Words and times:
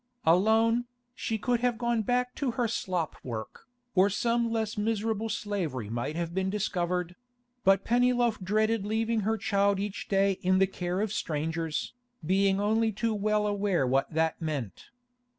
Alone, 0.25 0.85
she 1.13 1.37
could 1.37 1.59
have 1.59 1.77
gone 1.77 2.01
back 2.01 2.33
to 2.33 2.49
her 2.49 2.67
slop 2.67 3.17
work, 3.23 3.67
or 3.93 4.09
some 4.09 4.49
less 4.49 4.75
miserable 4.75 5.29
slavery 5.29 5.91
might 5.91 6.15
have 6.15 6.33
been 6.33 6.49
discovered; 6.49 7.15
but 7.63 7.85
Pennyloaf 7.85 8.39
dreaded 8.41 8.83
leaving 8.83 9.19
her 9.19 9.37
child 9.37 9.79
each 9.79 10.07
day 10.07 10.39
in 10.41 10.57
the 10.57 10.65
care 10.65 11.01
of 11.01 11.13
strangers, 11.13 11.93
being 12.25 12.59
only 12.59 12.91
too 12.91 13.13
well 13.13 13.45
aware 13.45 13.85
what 13.85 14.11
that 14.11 14.41
meant. 14.41 14.89